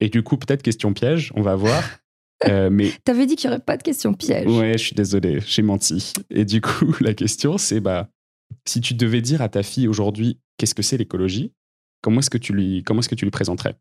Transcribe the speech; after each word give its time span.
Et 0.00 0.08
du 0.08 0.22
coup, 0.22 0.36
peut-être 0.36 0.62
question 0.62 0.92
piège, 0.92 1.32
on 1.34 1.42
va 1.42 1.56
voir. 1.56 1.82
Euh, 2.48 2.70
mais 2.72 2.90
T'avais 3.04 3.26
dit 3.26 3.36
qu'il 3.36 3.50
n'y 3.50 3.54
aurait 3.54 3.62
pas 3.62 3.76
de 3.76 3.82
question 3.82 4.14
piège. 4.14 4.46
ouais, 4.46 4.72
je 4.72 4.82
suis 4.82 4.94
désolé, 4.94 5.40
j'ai 5.46 5.60
menti. 5.60 6.14
Et 6.30 6.46
du 6.46 6.62
coup, 6.62 6.96
la 7.02 7.12
question, 7.12 7.58
c'est 7.58 7.80
bah, 7.80 8.08
si 8.64 8.80
tu 8.80 8.94
devais 8.94 9.20
dire 9.20 9.42
à 9.42 9.50
ta 9.50 9.62
fille 9.62 9.86
aujourd'hui 9.86 10.38
qu'est-ce 10.56 10.74
que 10.74 10.80
c'est 10.80 10.96
l'écologie, 10.96 11.52
comment 12.00 12.20
est-ce 12.20 12.30
que 12.30 12.38
tu 12.38 12.54
lui, 12.54 12.82
comment 12.82 13.00
est-ce 13.00 13.10
que 13.10 13.14
tu 13.14 13.26
lui 13.26 13.30
présenterais? 13.30 13.76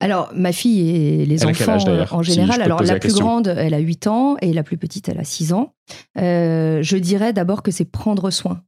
Alors, 0.00 0.32
ma 0.34 0.52
fille 0.52 0.90
et 0.90 1.24
les 1.24 1.42
Elle 1.42 1.48
âge, 1.48 1.62
enfants 1.62 1.88
euh, 1.88 2.04
en 2.10 2.22
général, 2.22 2.60
alors 2.60 2.82
la 2.82 2.94
la 2.94 2.98
plus 2.98 3.14
grande, 3.14 3.48
elle 3.48 3.74
a 3.74 3.78
8 3.78 4.06
ans 4.06 4.36
et 4.42 4.52
la 4.52 4.62
plus 4.62 4.76
petite, 4.76 5.08
elle 5.08 5.18
a 5.18 5.24
6 5.24 5.52
ans. 5.52 5.74
Euh, 6.18 6.82
je 6.82 6.96
dirais 6.96 7.32
d'abord 7.32 7.62
que 7.62 7.70
c'est 7.70 7.84
prendre 7.84 8.30
soin, 8.30 8.62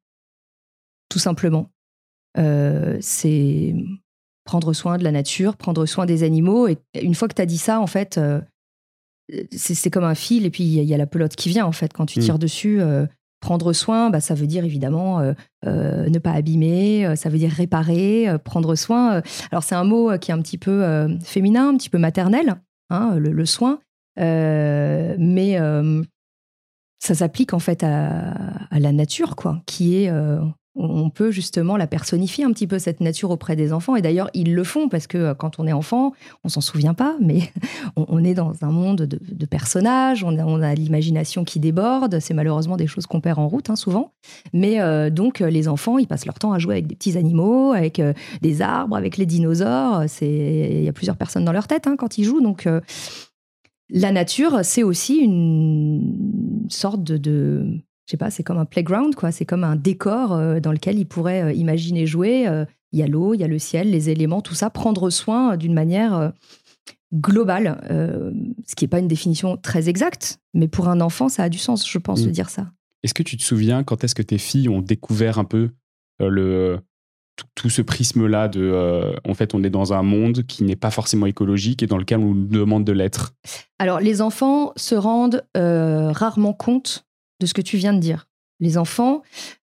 tout 1.08 1.18
simplement. 1.18 1.70
Euh, 2.38 2.96
c'est 3.00 3.74
prendre 4.46 4.72
soin 4.72 4.96
de 4.96 5.04
la 5.04 5.12
nature, 5.12 5.56
prendre 5.56 5.84
soin 5.84 6.06
des 6.06 6.22
animaux. 6.22 6.66
Et 6.68 6.78
une 7.02 7.14
fois 7.14 7.28
que 7.28 7.34
tu 7.34 7.42
as 7.42 7.46
dit 7.46 7.58
ça, 7.58 7.80
en 7.80 7.86
fait, 7.86 8.16
euh, 8.16 8.40
c'est 9.52 9.90
comme 9.90 10.04
un 10.04 10.14
fil 10.14 10.46
et 10.46 10.50
puis 10.50 10.64
il 10.64 10.72
y, 10.72 10.78
a- 10.78 10.82
il 10.82 10.88
y 10.88 10.94
a 10.94 10.96
la 10.96 11.06
pelote 11.06 11.36
qui 11.36 11.48
vient, 11.50 11.66
en 11.66 11.72
fait. 11.72 11.92
Quand 11.92 12.06
tu 12.06 12.20
Mm. 12.20 12.22
tires 12.22 12.38
dessus, 12.38 12.80
euh, 12.80 13.06
prendre 13.40 13.72
soin, 13.74 14.08
bah, 14.10 14.20
ça 14.20 14.34
veut 14.34 14.46
dire 14.46 14.64
évidemment 14.64 15.20
euh, 15.20 15.34
ne 16.08 16.18
pas 16.18 16.30
abîmer, 16.32 17.14
ça 17.16 17.28
veut 17.28 17.38
dire 17.38 17.50
réparer, 17.50 18.26
prendre 18.44 18.74
soin. 18.76 19.20
Alors 19.50 19.62
c'est 19.62 19.74
un 19.74 19.84
mot 19.84 20.16
qui 20.18 20.30
est 20.30 20.34
un 20.34 20.40
petit 20.40 20.58
peu 20.58 21.06
féminin, 21.22 21.68
un 21.68 21.76
petit 21.76 21.90
peu 21.90 21.98
maternel, 21.98 22.54
hein, 22.90 23.16
le, 23.18 23.30
le 23.32 23.44
soin, 23.46 23.78
mais 24.16 25.58
ça 26.98 27.14
s'applique 27.14 27.52
en 27.52 27.58
fait 27.58 27.82
à, 27.84 28.30
à 28.70 28.78
la 28.80 28.92
nature, 28.92 29.36
quoi, 29.36 29.62
qui 29.66 29.96
est, 29.96 30.10
on 30.76 31.08
peut 31.08 31.30
justement 31.30 31.76
la 31.76 31.86
personnifier 31.86 32.44
un 32.44 32.52
petit 32.52 32.66
peu 32.66 32.78
cette 32.78 33.00
nature 33.00 33.30
auprès 33.30 33.56
des 33.56 33.72
enfants. 33.72 33.96
Et 33.96 34.02
d'ailleurs, 34.02 34.30
ils 34.34 34.54
le 34.54 34.64
font 34.64 34.88
parce 34.88 35.06
que 35.06 35.18
euh, 35.18 35.34
quand 35.34 35.58
on 35.58 35.66
est 35.66 35.72
enfant, 35.72 36.12
on 36.44 36.48
s'en 36.48 36.60
souvient 36.60 36.94
pas, 36.94 37.16
mais 37.20 37.50
on, 37.96 38.22
est 38.22 38.34
dans 38.34 38.52
un 38.62 38.70
monde 38.70 39.02
de, 39.02 39.46
personnages, 39.46 40.22
on 40.22 40.38
a, 40.38 40.44
on 40.44 40.60
a 40.60 40.74
l'imagination 40.74 41.44
qui 41.44 41.60
déborde. 41.60 42.20
C'est 42.20 42.34
malheureusement 42.34 42.76
des 42.76 42.86
choses 42.86 43.06
qu'on 43.06 43.20
perd 43.20 43.38
en 43.38 43.48
route, 43.48 43.70
hein, 43.70 43.76
souvent. 43.76 44.12
Mais 44.52 44.80
euh, 44.80 45.08
donc, 45.08 45.40
euh, 45.40 45.48
les 45.48 45.66
enfants, 45.68 45.98
ils 45.98 46.06
passent 46.06 46.26
leur 46.26 46.38
temps 46.38 46.52
à 46.52 46.58
jouer 46.58 46.74
avec 46.74 46.86
des 46.86 46.94
petits 46.94 47.16
animaux, 47.16 47.72
avec 47.72 48.02
des 48.42 48.62
arbres, 48.62 48.96
avec 48.96 49.16
les 49.16 49.26
dinosaures. 49.26 50.04
Il 50.20 50.82
y 50.82 50.88
a 50.88 50.92
plusieurs 50.92 51.16
personnes 51.16 51.44
dans 51.44 51.52
leur 51.52 51.66
tête 51.66 51.86
hein, 51.86 51.96
quand 51.96 52.18
ils 52.18 52.24
jouent. 52.24 52.42
Donc, 52.42 52.68
la 53.88 54.12
nature, 54.12 54.60
c'est 54.62 54.82
aussi 54.82 55.16
une 55.16 56.66
sorte 56.68 57.02
de 57.02 57.80
je 58.06 58.12
sais 58.12 58.16
pas, 58.16 58.30
c'est 58.30 58.42
comme 58.44 58.58
un 58.58 58.64
playground, 58.64 59.14
quoi. 59.14 59.32
C'est 59.32 59.44
comme 59.44 59.64
un 59.64 59.76
décor 59.76 60.32
euh, 60.32 60.60
dans 60.60 60.72
lequel 60.72 60.98
ils 60.98 61.06
pourraient 61.06 61.42
euh, 61.42 61.52
imaginer 61.52 62.06
jouer. 62.06 62.46
Euh, 62.46 62.64
Il 62.92 63.00
y 63.00 63.02
a 63.02 63.08
l'eau, 63.08 63.34
il 63.34 63.40
y 63.40 63.44
a 63.44 63.48
le 63.48 63.58
ciel, 63.58 63.90
les 63.90 64.10
éléments, 64.10 64.40
tout 64.42 64.54
ça, 64.54 64.70
prendre 64.70 65.10
soin 65.10 65.56
d'une 65.56 65.74
manière 65.74 66.32
globale. 67.12 67.80
Ce 68.66 68.74
qui 68.74 68.84
n'est 68.84 68.88
pas 68.88 69.00
une 69.00 69.08
définition 69.08 69.56
très 69.56 69.88
exacte, 69.88 70.38
mais 70.54 70.68
pour 70.68 70.88
un 70.88 71.00
enfant, 71.00 71.28
ça 71.28 71.42
a 71.42 71.48
du 71.48 71.58
sens, 71.58 71.88
je 71.88 71.98
pense, 71.98 72.22
Mm. 72.22 72.26
de 72.26 72.30
dire 72.30 72.48
ça. 72.48 72.68
Est-ce 73.02 73.12
que 73.14 73.22
tu 73.22 73.36
te 73.36 73.42
souviens 73.42 73.84
quand 73.84 74.04
est-ce 74.04 74.14
que 74.14 74.22
tes 74.22 74.38
filles 74.38 74.68
ont 74.68 74.80
découvert 74.80 75.38
un 75.38 75.44
peu 75.44 75.70
le 76.20 76.78
tout, 77.36 77.46
tout 77.54 77.70
ce 77.70 77.82
prisme-là 77.82 78.48
de 78.48 78.62
euh, 78.62 79.12
en 79.28 79.34
fait 79.34 79.52
on 79.54 79.62
est 79.62 79.68
dans 79.70 79.92
un 79.92 80.02
monde 80.02 80.44
qui 80.46 80.64
n'est 80.64 80.76
pas 80.76 80.90
forcément 80.90 81.26
écologique 81.26 81.82
et 81.82 81.86
dans 81.86 81.98
lequel 81.98 82.18
on 82.20 82.34
nous 82.34 82.46
demande 82.46 82.84
de 82.84 82.92
l'être? 82.92 83.34
Alors, 83.78 84.00
les 84.00 84.22
enfants 84.22 84.72
se 84.76 84.94
rendent 84.94 85.44
euh, 85.56 86.10
rarement 86.12 86.54
compte 86.54 87.04
de 87.40 87.46
ce 87.46 87.54
que 87.54 87.62
tu 87.62 87.76
viens 87.76 87.92
de 87.92 87.98
dire. 88.00 88.26
Les 88.60 88.78
enfants, 88.78 89.22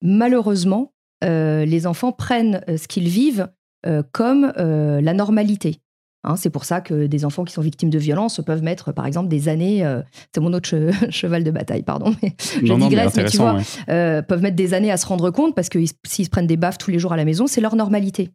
malheureusement, 0.02 0.94
euh, 1.24 1.66
les 1.66 1.88
enfants 1.88 2.12
prennent 2.12 2.62
euh, 2.68 2.78
ce 2.78 2.88
qu'ils 2.88 3.08
vivent 3.08 3.50
euh, 3.86 4.04
comme 4.12 4.52
euh, 4.58 5.02
la 5.02 5.14
normalité. 5.14 5.78
Hein, 6.24 6.36
c'est 6.36 6.52
pour 6.52 6.66
ça 6.66 6.82
que 6.82 7.08
des 7.08 7.26
enfants 7.26 7.44
qui 7.44 7.54
sont 7.54 7.62
victimes 7.64 7.90
de 7.90 7.98
violences 7.98 8.42
peuvent 8.46 8.62
mettre, 8.62 8.92
par 8.92 9.08
exemple, 9.08 9.28
des 9.28 9.50
années. 9.50 9.84
euh, 9.84 10.02
c'est 10.34 10.40
mon 10.42 10.54
autre 10.54 10.70
che- 10.70 10.92
cheval 11.12 11.44
de 11.44 11.50
bataille, 11.50 11.82
pardon. 11.82 12.16
Mais 12.22 12.36
je 12.40 12.60
non, 12.68 12.78
non, 12.78 12.86
mais 12.86 12.90
digresse, 12.90 13.16
mais 13.16 13.26
tu 13.26 13.38
vois, 13.38 13.56
ouais. 13.56 13.64
euh, 13.90 14.22
peuvent 14.22 14.42
mettre 14.44 14.56
des 14.56 14.74
années 14.76 14.92
à 14.92 14.98
se 14.98 15.06
rendre 15.08 15.32
compte 15.32 15.56
parce 15.56 15.70
que 15.70 15.80
ils- 15.80 15.90
s'ils 16.06 16.26
se 16.26 16.30
prennent 16.30 16.46
des 16.48 16.58
baffes 16.58 16.78
tous 16.78 16.92
les 16.92 17.00
jours 17.00 17.14
à 17.14 17.18
la 17.18 17.26
maison, 17.26 17.48
c'est 17.48 17.62
leur 17.62 17.76
normalité. 17.76 18.30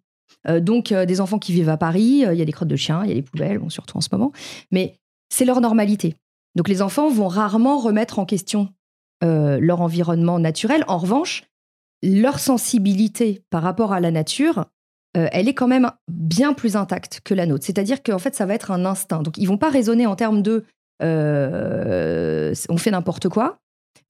Euh, 0.48 0.58
donc, 0.60 0.92
des 0.92 1.20
enfants 1.20 1.38
qui 1.38 1.52
vivent 1.52 1.68
à 1.68 1.76
Paris, 1.76 2.24
il 2.32 2.34
y 2.38 2.42
a 2.42 2.44
des 2.44 2.52
crottes 2.52 2.68
de 2.68 2.76
chiens, 2.76 3.02
il 3.04 3.08
y 3.08 3.12
a 3.12 3.14
des 3.14 3.22
poubelles, 3.22 3.58
bon, 3.58 3.68
surtout 3.70 3.96
en 3.96 4.00
ce 4.00 4.08
moment, 4.10 4.32
mais 4.72 4.96
c'est 5.28 5.44
leur 5.44 5.60
normalité. 5.60 6.16
Donc, 6.56 6.68
les 6.68 6.82
enfants 6.82 7.08
vont 7.08 7.28
rarement 7.28 7.78
remettre 7.78 8.18
en 8.18 8.24
question 8.24 8.68
euh, 9.24 9.58
leur 9.60 9.80
environnement 9.80 10.38
naturel. 10.38 10.84
En 10.88 10.98
revanche, 10.98 11.44
leur 12.02 12.38
sensibilité 12.38 13.42
par 13.48 13.62
rapport 13.62 13.94
à 13.94 14.00
la 14.00 14.10
nature, 14.10 14.66
euh, 15.16 15.28
elle 15.32 15.48
est 15.48 15.54
quand 15.54 15.68
même 15.68 15.90
bien 16.06 16.52
plus 16.52 16.76
intacte 16.76 17.22
que 17.24 17.32
la 17.32 17.46
nôtre. 17.46 17.64
C'est-à-dire 17.64 18.02
qu'en 18.02 18.18
fait, 18.18 18.34
ça 18.34 18.44
va 18.44 18.52
être 18.52 18.70
un 18.70 18.84
instinct. 18.84 19.22
Donc, 19.22 19.38
ils 19.38 19.46
vont 19.46 19.56
pas 19.56 19.70
raisonner 19.70 20.06
en 20.06 20.16
termes 20.16 20.42
de 20.42 20.64
euh, 21.02 22.54
on 22.68 22.76
fait 22.76 22.90
n'importe 22.90 23.30
quoi, 23.30 23.58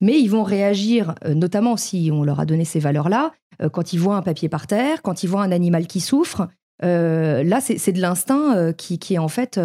mais 0.01 0.19
ils 0.19 0.27
vont 0.27 0.43
réagir, 0.43 1.15
notamment 1.25 1.77
si 1.77 2.09
on 2.11 2.25
leur 2.25 2.41
a 2.41 2.45
donné 2.45 2.65
ces 2.65 2.79
valeurs-là, 2.81 3.31
quand 3.71 3.93
ils 3.93 3.99
voient 3.99 4.17
un 4.17 4.21
papier 4.21 4.49
par 4.49 4.67
terre, 4.67 5.01
quand 5.01 5.23
ils 5.23 5.27
voient 5.27 5.41
un 5.41 5.53
animal 5.53 5.87
qui 5.87 6.01
souffre. 6.01 6.49
là, 6.81 7.61
c'est 7.61 7.91
de 7.93 8.01
l'instinct 8.01 8.73
qui, 8.73 8.99
est 9.13 9.17
en 9.17 9.29
fait 9.29 9.59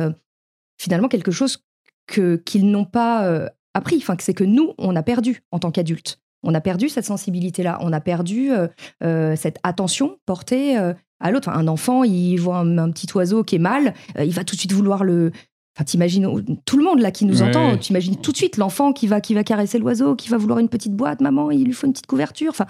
finalement 0.78 1.09
quelque 1.09 1.32
chose 1.32 1.64
qu'ils 2.06 2.70
n'ont 2.70 2.86
pas 2.86 3.50
appris. 3.75 3.97
Enfin, 3.99 4.16
que 4.16 4.22
c'est 4.22 4.34
que 4.34 4.44
nous, 4.44 4.72
on 4.78 4.94
a 4.97 5.03
perdu 5.03 5.43
en 5.50 5.59
tant 5.59 5.71
qu'adultes. 5.71 6.19
On 6.43 6.55
a 6.55 6.60
perdu 6.60 6.88
cette 6.88 7.05
sensibilité-là. 7.05 7.78
On 7.83 7.93
a 7.93 8.00
perdu 8.00 8.50
euh, 8.53 8.66
euh, 9.05 9.37
cette 9.37 9.59
attention 9.62 10.19
portée 10.27 10.77
euh, 10.78 10.93
à 11.21 11.31
l'autre. 11.31 11.49
Enfin, 11.49 11.59
un 11.59 11.69
enfant, 11.69 12.03
il 12.05 12.37
voit 12.38 12.59
un, 12.59 12.78
un 12.78 12.91
petit 12.91 13.06
oiseau 13.15 13.44
qui 13.44 13.55
est 13.56 13.60
mal, 13.60 13.94
euh, 14.19 14.25
il 14.25 14.33
va 14.33 14.43
tout 14.44 14.55
de 14.56 14.59
suite 14.60 14.72
vouloir 14.72 15.05
le. 15.05 15.31
Enfin, 15.77 15.84
t'imagines 15.84 16.28
tout 16.66 16.77
le 16.77 16.84
monde 16.84 16.99
là 17.00 17.10
qui 17.12 17.25
nous 17.25 17.41
Ouais. 17.43 17.49
entend. 17.49 17.78
T'imagines 17.78 18.16
tout 18.16 18.33
de 18.33 18.37
suite 18.37 18.56
l'enfant 18.59 18.93
qui 18.93 19.06
va 19.06 19.21
qui 19.21 19.33
va 19.34 19.43
caresser 19.44 19.78
l'oiseau, 19.78 20.16
qui 20.16 20.28
va 20.28 20.37
vouloir 20.37 20.59
une 20.59 20.69
petite 20.69 20.94
boîte, 20.94 21.21
maman, 21.21 21.50
il 21.50 21.65
lui 21.65 21.72
faut 21.72 21.87
une 21.87 21.93
petite 21.93 22.06
couverture. 22.09 22.50
Enfin, 22.50 22.66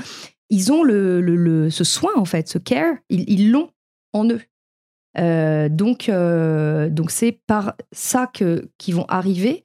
ils 0.51 0.71
ont 0.71 0.83
le, 0.85 1.21
le- 1.23 1.35
le- 1.35 1.71
ce 1.71 1.83
soin 1.83 2.13
en 2.15 2.25
fait, 2.27 2.49
ce 2.49 2.59
care, 2.59 2.95
ils 3.09 3.51
l'ont 3.51 3.71
en 4.13 4.29
eux. 4.29 4.41
Donc, 5.71 6.11
donc 6.11 7.11
c'est 7.11 7.41
par 7.47 7.75
ça 7.91 8.27
que 8.33 8.71
qu'ils 8.79 8.95
vont 8.95 9.07
arriver 9.09 9.65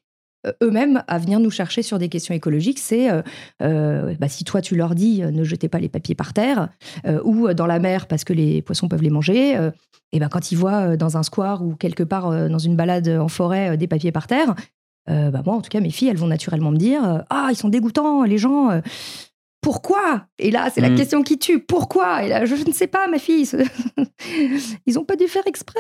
eux-mêmes 0.64 1.04
à 1.08 1.18
venir 1.18 1.40
nous 1.40 1.52
chercher 1.52 1.82
sur 1.82 2.00
des 2.00 2.10
questions 2.10 2.34
écologiques. 2.34 2.80
C'est 2.80 3.10
euh, 3.12 3.22
euh, 3.62 4.16
bah, 4.20 4.28
si 4.30 4.44
toi 4.44 4.62
tu 4.62 4.76
leur 4.76 4.96
dis 4.96 5.24
euh, 5.24 5.32
ne 5.32 5.44
jetez 5.44 5.68
pas 5.70 5.80
les 5.80 5.90
papiers 5.90 6.16
par 6.16 6.34
terre 6.34 6.70
euh, 7.06 7.20
ou 7.24 7.48
euh, 7.48 7.54
dans 7.54 7.66
la 7.66 7.80
mer 7.80 8.08
parce 8.08 8.24
que 8.24 8.34
les 8.34 8.62
poissons 8.62 8.88
peuvent 8.88 9.02
les 9.04 9.10
manger. 9.10 9.58
euh, 9.58 9.72
et 10.14 10.20
ben 10.20 10.30
quand 10.30 10.52
ils 10.52 10.56
voient 10.58 10.92
euh, 10.94 10.98
dans 10.98 11.18
un 11.18 11.24
square 11.24 11.64
ou 11.66 11.76
quelque 11.76 12.04
part 12.04 12.28
euh, 12.28 12.48
dans 12.50 12.60
une 12.60 12.76
balade 12.76 13.08
en 13.10 13.28
forêt 13.28 13.72
euh, 13.72 13.76
des 13.78 13.88
papiers 13.88 14.12
par 14.14 14.28
terre, 14.28 14.56
euh, 15.10 15.32
bah 15.32 15.42
moi 15.46 15.56
en 15.56 15.62
tout 15.62 15.70
cas 15.70 15.80
mes 15.82 15.90
filles 15.90 16.10
elles 16.10 16.18
vont 16.18 16.28
naturellement 16.28 16.72
me 16.72 16.78
dire 16.78 17.04
euh, 17.04 17.20
ah 17.30 17.48
ils 17.52 17.58
sont 17.58 17.70
dégoûtants 17.70 18.24
les 18.24 18.38
gens. 18.38 18.70
euh, 18.72 18.82
pourquoi? 19.60 20.28
Et 20.40 20.50
là, 20.52 20.70
c'est 20.74 20.80
la 20.82 20.90
Mm. 20.92 20.96
question 20.96 21.24
qui 21.24 21.38
tue. 21.40 21.60
Pourquoi? 21.60 22.24
Et 22.24 22.30
là, 22.30 22.46
je, 22.46 22.56
je 22.56 22.64
ne 22.66 22.72
sais 22.72 22.88
pas, 22.88 23.08
ma 23.08 23.18
fille. 23.20 23.46
Ils 24.86 24.94
n'ont 24.94 25.04
pas 25.04 25.16
dû 25.18 25.28
faire 25.28 25.46
exprès. 25.46 25.80